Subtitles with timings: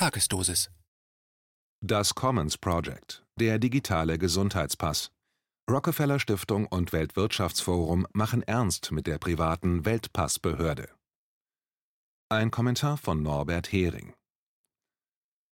[0.00, 0.70] Tagesdosis.
[1.84, 5.10] Das Commons Project, der digitale Gesundheitspass.
[5.70, 10.88] Rockefeller Stiftung und Weltwirtschaftsforum machen ernst mit der privaten Weltpassbehörde.
[12.30, 14.14] Ein Kommentar von Norbert Hering.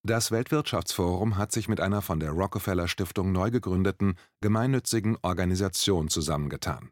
[0.02, 6.90] Das Weltwirtschaftsforum hat sich mit einer von der Rockefeller Stiftung neu gegründeten gemeinnützigen Organisation zusammengetan.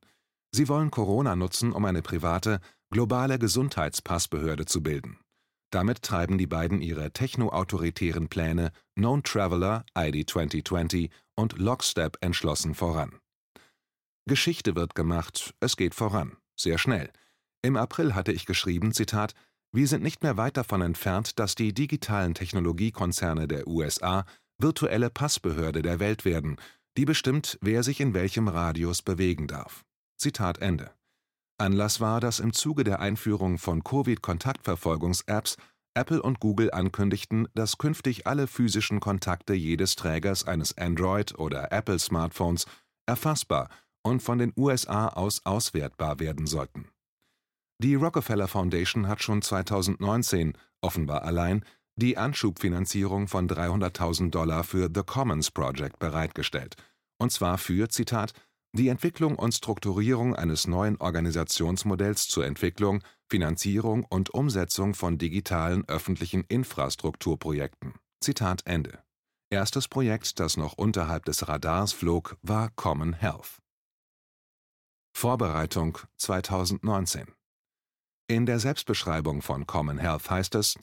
[0.53, 2.61] Sie wollen Corona nutzen, um eine private,
[2.91, 5.21] globale Gesundheitspassbehörde zu bilden.
[5.77, 13.19] Damit treiben die beiden ihre techno-autoritären Pläne Known Traveler ID 2020 und Lockstep entschlossen voran.
[14.25, 17.11] Geschichte wird gemacht, es geht voran, sehr schnell.
[17.61, 19.35] Im April hatte ich geschrieben, Zitat,
[19.71, 24.25] wir sind nicht mehr weit davon entfernt, dass die digitalen Technologiekonzerne der USA
[24.57, 26.57] virtuelle Passbehörde der Welt werden,
[26.97, 29.85] die bestimmt, wer sich in welchem Radius bewegen darf.
[30.17, 30.96] Zitat Ende.
[31.59, 35.57] Anlass war, dass im Zuge der Einführung von Covid-Kontaktverfolgungs-Apps
[35.95, 42.67] Apple und Google ankündigten, dass künftig alle physischen Kontakte jedes Trägers eines Android oder Apple-Smartphones
[43.07, 43.71] erfassbar
[44.03, 46.91] und von den USA aus auswertbar werden sollten.
[47.83, 51.65] Die Rockefeller Foundation hat schon 2019, offenbar allein,
[51.97, 56.77] die Anschubfinanzierung von 300.000 Dollar für The Commons Project bereitgestellt,
[57.19, 58.33] und zwar für, Zitat,
[58.73, 66.45] die Entwicklung und Strukturierung eines neuen Organisationsmodells zur Entwicklung, Finanzierung und Umsetzung von digitalen öffentlichen
[66.45, 67.95] Infrastrukturprojekten.
[68.21, 69.03] Zitat Ende.
[69.51, 73.59] Erstes Projekt, das noch unterhalb des Radars flog, war Common Health.
[75.17, 77.27] Vorbereitung 2019
[78.29, 80.75] In der Selbstbeschreibung von Common Health heißt es,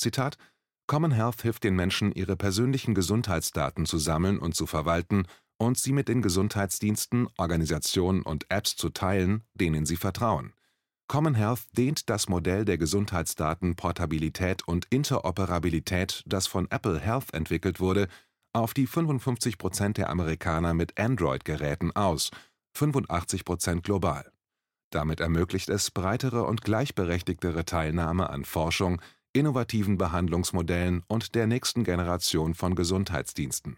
[0.88, 5.28] Common Health hilft den Menschen, ihre persönlichen Gesundheitsdaten zu sammeln und zu verwalten
[5.64, 10.54] und sie mit den Gesundheitsdiensten, Organisationen und Apps zu teilen, denen sie vertrauen.
[11.08, 18.08] Common Health dehnt das Modell der Gesundheitsdaten-Portabilität und Interoperabilität, das von Apple Health entwickelt wurde,
[18.54, 22.32] auf die 55 Prozent der Amerikaner mit Android-Geräten aus,
[22.76, 24.32] 85 Prozent global.
[24.92, 29.02] Damit ermöglicht es breitere und gleichberechtigtere Teilnahme an Forschung,
[29.34, 33.78] innovativen Behandlungsmodellen und der nächsten Generation von Gesundheitsdiensten.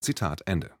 [0.00, 0.74] Zitat Ende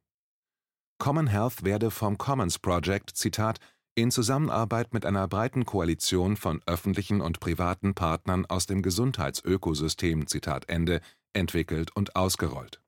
[0.98, 3.58] Common Health werde vom Commons Project, Zitat,
[3.96, 10.66] in Zusammenarbeit mit einer breiten Koalition von öffentlichen und privaten Partnern aus dem Gesundheitsökosystem, Zitat
[11.32, 12.80] entwickelt und ausgerollt.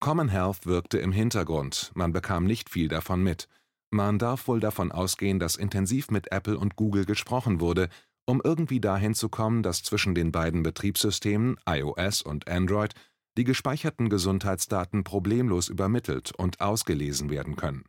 [0.00, 3.48] Common Health wirkte im Hintergrund, man bekam nicht viel davon mit.
[3.90, 7.88] Man darf wohl davon ausgehen, dass intensiv mit Apple und Google gesprochen wurde,
[8.26, 12.94] um irgendwie dahin zu kommen, dass zwischen den beiden Betriebssystemen iOS und Android
[13.36, 17.84] die gespeicherten Gesundheitsdaten problemlos übermittelt und ausgelesen werden können.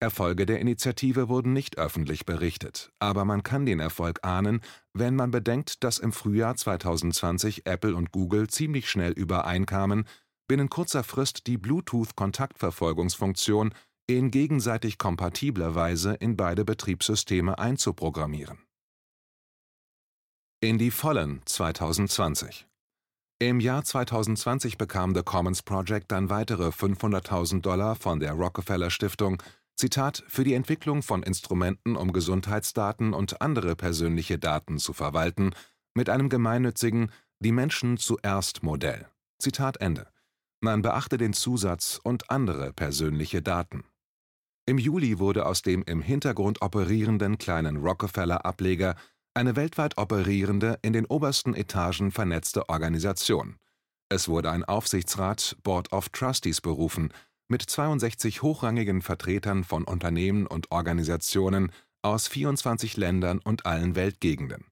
[0.00, 4.60] Erfolge der Initiative wurden nicht öffentlich berichtet, aber man kann den Erfolg ahnen,
[4.94, 10.04] wenn man bedenkt, dass im Frühjahr 2020 Apple und Google ziemlich schnell übereinkamen,
[10.46, 13.74] binnen kurzer Frist die Bluetooth-Kontaktverfolgungsfunktion
[14.06, 18.60] in gegenseitig kompatibler Weise in beide Betriebssysteme einzuprogrammieren.
[20.60, 22.67] In die Vollen 2020
[23.40, 29.40] im Jahr 2020 bekam The Commons Project dann weitere 500.000 Dollar von der Rockefeller Stiftung,
[29.76, 35.52] Zitat, für die Entwicklung von Instrumenten, um Gesundheitsdaten und andere persönliche Daten zu verwalten,
[35.94, 39.06] mit einem gemeinnützigen Die Menschen zuerst Modell.
[39.40, 40.08] Zitat Ende.
[40.60, 43.84] Man beachte den Zusatz und andere persönliche Daten.
[44.66, 48.96] Im Juli wurde aus dem im Hintergrund operierenden kleinen Rockefeller-Ableger
[49.38, 53.56] eine weltweit operierende, in den obersten Etagen vernetzte Organisation.
[54.08, 57.12] Es wurde ein Aufsichtsrat (Board of Trustees) berufen,
[57.46, 61.70] mit 62 hochrangigen Vertretern von Unternehmen und Organisationen
[62.02, 64.64] aus 24 Ländern und allen Weltgegenden.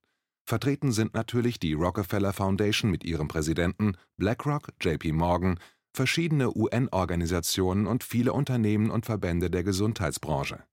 [0.45, 5.61] Vertreten sind natürlich die Rockefeller Foundation mit ihrem Präsidenten, BlackRock, JP Morgan,
[5.93, 10.65] verschiedene UN-Organisationen und viele Unternehmen und Verbände der Gesundheitsbranche.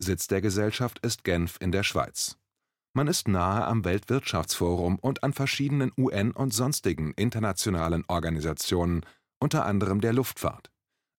[0.00, 2.36] Sitz der Gesellschaft ist Genf in der Schweiz
[2.96, 9.04] man ist nahe am Weltwirtschaftsforum und an verschiedenen UN und sonstigen internationalen Organisationen,
[9.38, 10.70] unter anderem der Luftfahrt.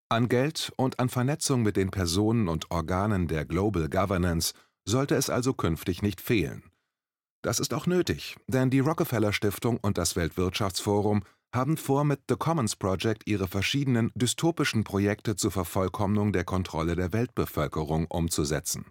[0.09, 5.29] An Geld und an Vernetzung mit den Personen und Organen der Global Governance sollte es
[5.29, 6.63] also künftig nicht fehlen.
[7.43, 11.23] Das ist auch nötig, denn die Rockefeller Stiftung und das Weltwirtschaftsforum
[11.53, 17.13] haben vor, mit The Commons Project ihre verschiedenen dystopischen Projekte zur Vervollkommnung der Kontrolle der
[17.13, 18.85] Weltbevölkerung umzusetzen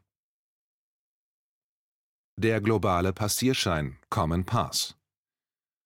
[2.38, 4.94] der globale Passierschein Common Pass.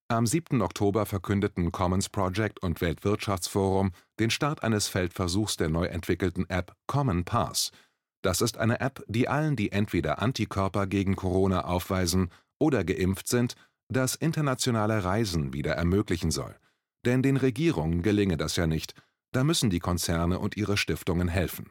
[0.08, 0.61] Am 7.
[0.62, 7.25] Oktober verkündeten Commons Project und Weltwirtschaftsforum den Start eines Feldversuchs der neu entwickelten App Common
[7.25, 7.70] Pass.
[8.23, 13.55] Das ist eine App, die allen, die entweder Antikörper gegen Corona aufweisen oder geimpft sind,
[13.88, 16.56] das internationale Reisen wieder ermöglichen soll.
[17.06, 18.94] Denn den Regierungen gelinge das ja nicht,
[19.31, 21.70] da müssen die Konzerne und ihre Stiftungen helfen.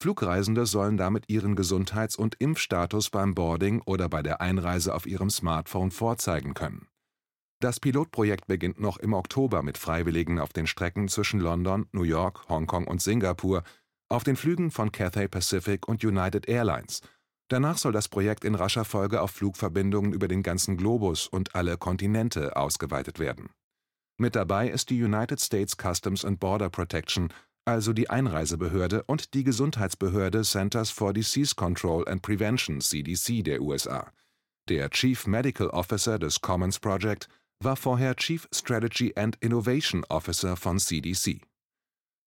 [0.00, 5.28] Flugreisende sollen damit ihren Gesundheits- und Impfstatus beim Boarding oder bei der Einreise auf ihrem
[5.28, 6.88] Smartphone vorzeigen können.
[7.60, 12.48] Das Pilotprojekt beginnt noch im Oktober mit Freiwilligen auf den Strecken zwischen London, New York,
[12.48, 13.62] Hongkong und Singapur,
[14.08, 17.02] auf den Flügen von Cathay Pacific und United Airlines.
[17.48, 21.76] Danach soll das Projekt in rascher Folge auf Flugverbindungen über den ganzen Globus und alle
[21.76, 23.50] Kontinente ausgeweitet werden.
[24.16, 27.32] Mit dabei ist die United States Customs and Border Protection,
[27.64, 34.12] also die Einreisebehörde und die Gesundheitsbehörde Centers for Disease Control and Prevention CDC der USA.
[34.68, 37.28] Der Chief Medical Officer des Commons Project
[37.62, 41.40] war vorher Chief Strategy and Innovation Officer von CDC.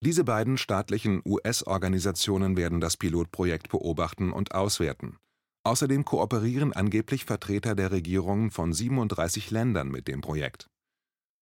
[0.03, 5.17] Diese beiden staatlichen US-Organisationen werden das Pilotprojekt beobachten und auswerten.
[5.65, 10.69] Außerdem kooperieren angeblich Vertreter der Regierungen von 37 Ländern mit dem Projekt.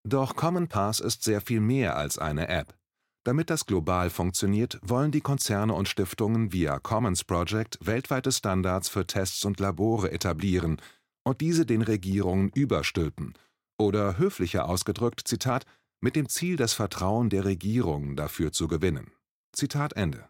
[0.07, 2.77] Doch Common Pass ist sehr viel mehr als eine App.
[3.23, 9.05] Damit das global funktioniert, wollen die Konzerne und Stiftungen via Commons Project weltweite Standards für
[9.05, 10.81] Tests und Labore etablieren
[11.23, 13.33] und diese den Regierungen überstülpen–
[13.81, 15.65] oder höflicher ausgedrückt, Zitat,
[16.01, 19.11] mit dem Ziel, das Vertrauen der Regierung dafür zu gewinnen.
[19.53, 20.29] Zitat Ende.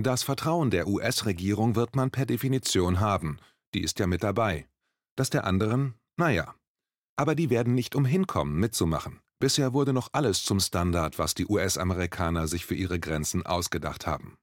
[0.00, 3.38] Das Vertrauen der US-Regierung wird man per Definition haben,
[3.74, 4.68] die ist ja mit dabei.
[5.16, 6.54] Das der anderen, naja.
[7.16, 9.20] Aber die werden nicht umhinkommen, mitzumachen.
[9.40, 14.36] Bisher wurde noch alles zum Standard, was die US-Amerikaner sich für ihre Grenzen ausgedacht haben.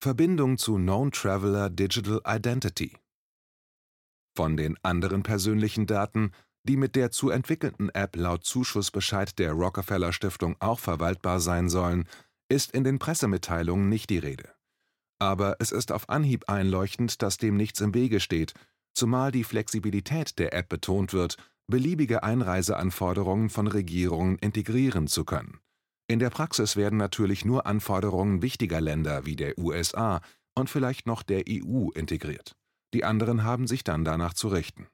[0.00, 2.96] Verbindung zu Known Traveler Digital Identity
[4.36, 6.32] Von den anderen persönlichen Daten
[6.66, 12.08] die mit der zu entwickelnden App laut Zuschussbescheid der Rockefeller Stiftung auch verwaltbar sein sollen,
[12.48, 14.52] ist in den Pressemitteilungen nicht die Rede.
[15.18, 18.52] Aber es ist auf Anhieb einleuchtend, dass dem nichts im Wege steht,
[18.94, 25.58] zumal die Flexibilität der App betont wird, beliebige Einreiseanforderungen von Regierungen integrieren zu können.
[26.08, 30.20] In der Praxis werden natürlich nur Anforderungen wichtiger Länder wie der USA
[30.54, 32.56] und vielleicht noch der EU integriert.
[32.94, 34.86] Die anderen haben sich dann danach zu richten.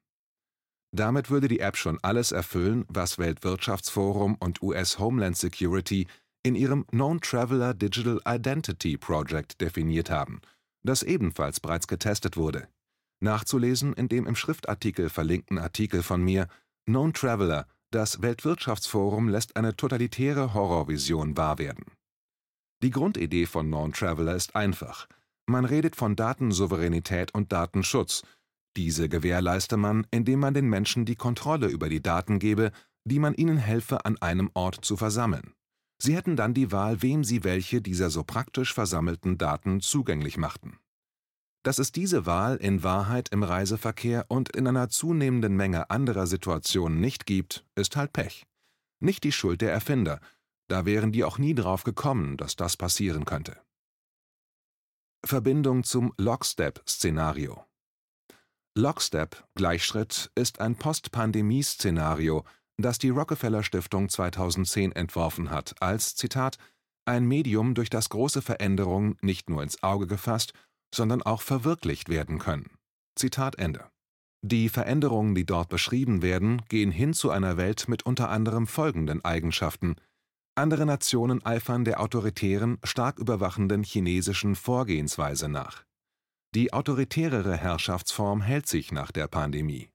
[0.94, 6.06] Damit würde die App schon alles erfüllen, was Weltwirtschaftsforum und US Homeland Security
[6.42, 10.40] in ihrem Known Traveler Digital Identity Project definiert haben,
[10.82, 12.68] das ebenfalls bereits getestet wurde.
[13.20, 16.48] Nachzulesen in dem im Schriftartikel verlinkten Artikel von mir
[16.86, 21.84] Known Traveler, das Weltwirtschaftsforum lässt eine totalitäre Horrorvision wahr werden.
[22.82, 25.06] Die Grundidee von Known Traveler ist einfach.
[25.46, 28.22] Man redet von Datensouveränität und Datenschutz–
[28.76, 32.72] diese gewährleiste man, indem man den Menschen die Kontrolle über die Daten gebe,
[33.04, 35.52] die man ihnen helfe, an einem Ort zu versammeln.
[35.98, 40.78] Sie hätten dann die Wahl, wem sie welche dieser so praktisch versammelten Daten zugänglich machten.
[41.62, 47.00] Dass es diese Wahl in Wahrheit im Reiseverkehr und in einer zunehmenden Menge anderer Situationen
[47.00, 48.46] nicht gibt, ist halt Pech.
[49.00, 50.20] Nicht die Schuld der Erfinder,
[50.68, 53.60] da wären die auch nie drauf gekommen, dass das passieren könnte.
[55.24, 57.64] Verbindung zum Lockstep-Szenario
[58.74, 62.44] Lockstep (Gleichschritt) ist ein Post-Pandemie-Szenario,
[62.78, 66.56] das die Rockefeller Stiftung 2010 entworfen hat, als Zitat
[67.04, 70.54] ein Medium, durch das große Veränderungen nicht nur ins Auge gefasst,
[70.94, 72.70] sondern auch verwirklicht werden können.
[73.16, 73.88] Zitat Ende.
[74.44, 79.24] Die Veränderungen, die dort beschrieben werden, gehen hin zu einer Welt mit unter anderem folgenden
[79.24, 79.96] Eigenschaften:
[80.54, 85.84] Andere Nationen eifern der autoritären, stark überwachenden chinesischen Vorgehensweise nach
[86.54, 89.88] die autoritärere Herrschaftsform hält sich nach der Pandemie.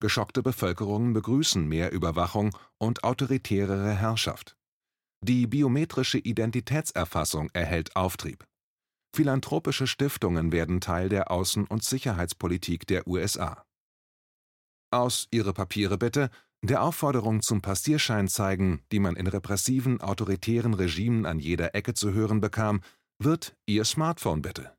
[0.00, 4.56] Geschockte Bevölkerungen begrüßen mehr Überwachung und autoritärere Herrschaft.
[5.22, 8.44] Die biometrische Identitätserfassung erhält Auftrieb.
[9.14, 13.64] Philanthropische Stiftungen werden Teil der Außen- und Sicherheitspolitik der USA.
[14.90, 16.30] Aus Ihre Papiere bitte
[16.62, 22.12] der Aufforderung zum Passierschein zeigen, die man in repressiven autoritären Regimen an jeder Ecke zu
[22.12, 22.80] hören bekam,
[23.20, 24.76] wird Ihr Smartphone bitte.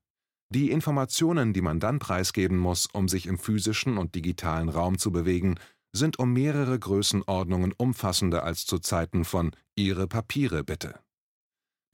[0.49, 5.13] Die Informationen, die man dann preisgeben muss, um sich im physischen und digitalen Raum zu
[5.13, 5.55] bewegen,
[5.93, 10.99] sind um mehrere Größenordnungen umfassender als zu Zeiten von Ihre Papiere bitte.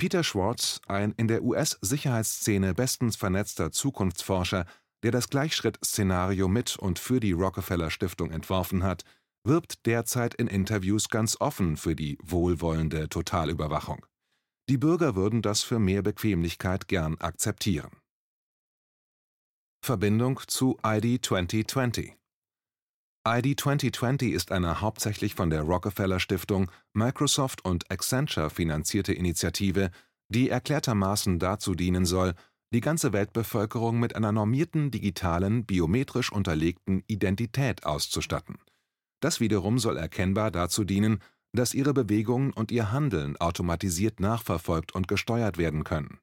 [0.01, 4.65] Peter Schwartz, ein in der US-Sicherheitsszene bestens vernetzter Zukunftsforscher,
[5.03, 9.03] der das Gleichschritt-Szenario mit und für die Rockefeller Stiftung entworfen hat,
[9.43, 14.03] wirbt derzeit in Interviews ganz offen für die wohlwollende Totalüberwachung.
[14.69, 17.91] Die Bürger würden das für mehr Bequemlichkeit gern akzeptieren.
[19.85, 22.17] Verbindung zu ID 2020
[23.27, 29.91] ID 2020 ist eine hauptsächlich von der Rockefeller Stiftung, Microsoft und Accenture finanzierte Initiative,
[30.29, 32.33] die erklärtermaßen dazu dienen soll,
[32.73, 38.57] die ganze Weltbevölkerung mit einer normierten digitalen, biometrisch unterlegten Identität auszustatten.
[39.19, 41.19] Das wiederum soll erkennbar dazu dienen,
[41.53, 46.17] dass ihre Bewegungen und ihr Handeln automatisiert nachverfolgt und gesteuert werden können.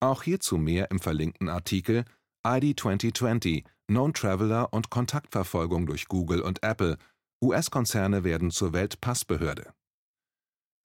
[0.00, 2.06] Auch hierzu mehr im verlinkten Artikel
[2.46, 6.96] ID 2020 Known Traveler und Kontaktverfolgung durch Google und Apple.
[7.42, 9.72] US-Konzerne werden zur Weltpassbehörde.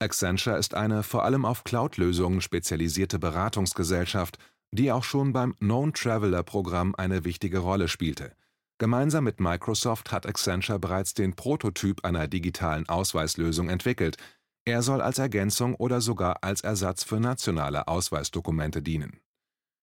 [0.00, 4.38] Accenture ist eine vor allem auf Cloud-Lösungen spezialisierte Beratungsgesellschaft,
[4.72, 8.32] die auch schon beim Known Traveler Programm eine wichtige Rolle spielte.
[8.78, 14.16] Gemeinsam mit Microsoft hat Accenture bereits den Prototyp einer digitalen Ausweislösung entwickelt.
[14.64, 19.20] Er soll als Ergänzung oder sogar als Ersatz für nationale Ausweisdokumente dienen.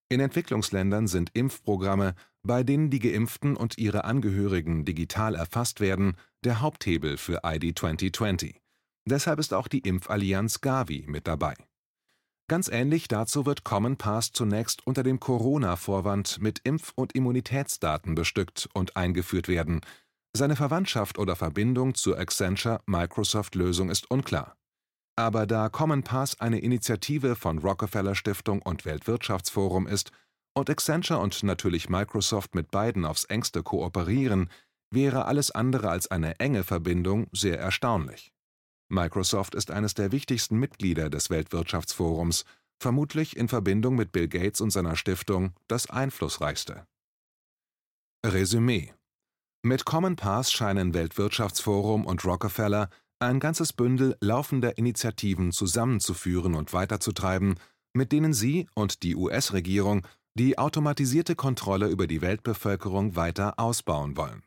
[0.10, 6.62] In Entwicklungsländern sind Impfprogramme, bei denen die Geimpften und ihre Angehörigen digital erfasst werden, der
[6.62, 8.62] Haupthebel für ID 2020.
[9.06, 11.56] Deshalb ist auch die Impfallianz Gavi mit dabei.
[12.50, 18.70] Ganz ähnlich dazu wird Common Pass zunächst unter dem Corona-Vorwand mit Impf- und Immunitätsdaten bestückt
[18.74, 19.82] und eingeführt werden.
[20.36, 24.58] Seine Verwandtschaft oder Verbindung zur Accenture-Microsoft-Lösung ist unklar.
[25.16, 30.12] Aber da Common Pass eine Initiative von Rockefeller Stiftung und Weltwirtschaftsforum ist
[30.56, 34.50] und Accenture und natürlich Microsoft mit beiden aufs engste kooperieren,
[34.92, 38.32] wäre alles andere als eine enge Verbindung sehr erstaunlich.
[38.90, 42.46] Microsoft ist eines der wichtigsten Mitglieder des Weltwirtschaftsforums,
[42.80, 46.86] vermutlich in Verbindung mit Bill Gates und seiner Stiftung das einflussreichste.
[48.26, 48.94] Resümee
[49.64, 52.90] Mit Common Pass scheinen Weltwirtschaftsforum und Rockefeller
[53.26, 57.56] ein ganzes Bündel laufender Initiativen zusammenzuführen und weiterzutreiben,
[57.94, 64.44] mit denen sie und die US-Regierung die automatisierte Kontrolle über die Weltbevölkerung weiter ausbauen wollen